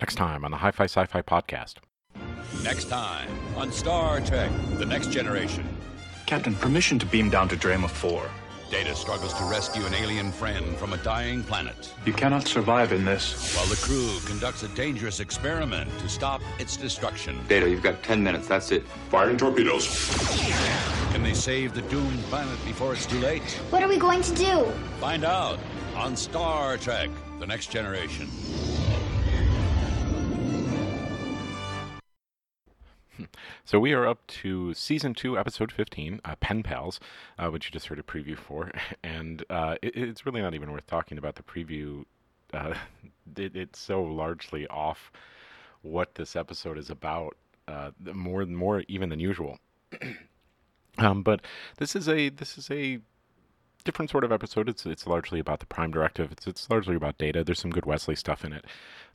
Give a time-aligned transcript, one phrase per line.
[0.00, 1.74] Next time on the Hi Fi Sci Fi Podcast.
[2.62, 5.66] Next time on Star Trek The Next Generation.
[6.26, 8.22] Captain, permission to beam down to Drema 4.
[8.70, 13.04] Data struggles to rescue an alien friend from a dying planet, You cannot survive in
[13.04, 13.54] this.
[13.56, 17.38] while the crew conducts a dangerous experiment to stop its destruction.
[17.46, 18.48] Data, you've got 10 minutes.
[18.48, 18.84] That's it.
[19.10, 19.86] Firing torpedoes.
[21.12, 23.42] Can they save the doomed planet before it's too late?
[23.70, 24.64] What are we going to do?
[24.98, 25.58] Find out
[25.94, 28.28] on Star Trek The Next Generation.
[33.64, 37.00] So we are up to season two, episode fifteen, uh, Pen Pals,
[37.38, 38.70] uh, which you just heard a preview for,
[39.02, 42.04] and uh, it, it's really not even worth talking about the preview.
[42.52, 42.74] Uh,
[43.36, 45.10] it, it's so largely off
[45.82, 47.36] what this episode is about,
[47.68, 49.58] uh, more more even than usual.
[50.98, 51.40] um, but
[51.78, 53.00] this is a this is a
[53.84, 54.68] different sort of episode.
[54.68, 56.32] It's it's largely about the Prime Directive.
[56.32, 57.44] It's it's largely about data.
[57.44, 58.64] There's some good Wesley stuff in it,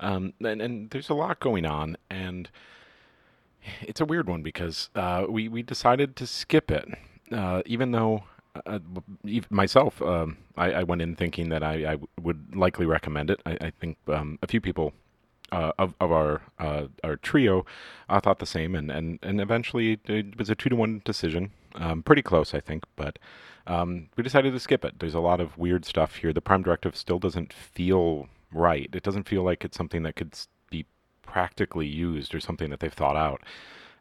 [0.00, 2.48] um, and and there's a lot going on and
[3.88, 6.86] it's a weird one because uh, we we decided to skip it,
[7.32, 8.24] uh, even though
[8.66, 8.78] uh,
[9.50, 13.40] myself um, I, I went in thinking that I, I would likely recommend it.
[13.46, 14.92] I, I think um, a few people
[15.52, 17.64] uh, of of our uh, our trio
[18.08, 21.50] uh, thought the same, and, and, and eventually it was a two to one decision,
[21.74, 23.18] um, pretty close I think, but
[23.66, 24.98] um, we decided to skip it.
[24.98, 26.32] There's a lot of weird stuff here.
[26.32, 28.88] The Prime Directive still doesn't feel right.
[28.92, 30.34] It doesn't feel like it's something that could
[31.28, 33.42] practically used or something that they've thought out,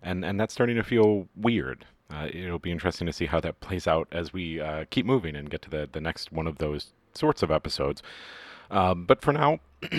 [0.02, 1.86] and and that's starting to feel weird.
[2.10, 5.36] Uh, it'll be interesting to see how that plays out as we uh, keep moving
[5.36, 8.02] and get to the the next one of those sorts of episodes.
[8.72, 9.60] Um, but for now.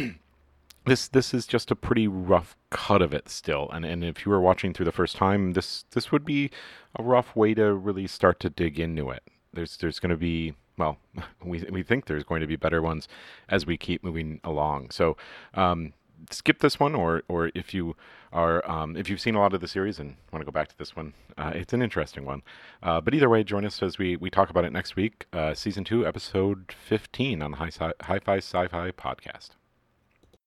[0.86, 4.32] This this is just a pretty rough cut of it still, and and if you
[4.32, 6.50] were watching through the first time, this this would be
[6.96, 9.22] a rough way to really start to dig into it.
[9.52, 10.96] There's there's going to be well,
[11.44, 13.08] we we think there's going to be better ones
[13.48, 14.90] as we keep moving along.
[14.90, 15.16] So
[15.54, 15.92] um,
[16.30, 17.96] skip this one, or or if you
[18.32, 20.68] are um, if you've seen a lot of the series and want to go back
[20.68, 22.42] to this one, uh, it's an interesting one.
[22.82, 25.54] Uh, but either way, join us as we we talk about it next week, uh,
[25.54, 27.70] season two, episode fifteen on the Hi
[28.02, 29.57] Hi Fi Sci Fi podcast.